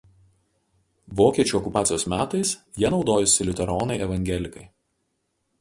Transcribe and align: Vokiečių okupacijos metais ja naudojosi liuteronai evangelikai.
Vokiečių 1.19 1.57
okupacijos 1.59 2.07
metais 2.15 2.55
ja 2.85 2.93
naudojosi 2.97 3.49
liuteronai 3.51 4.03
evangelikai. 4.07 4.69